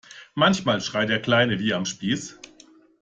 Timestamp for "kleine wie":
1.21-1.75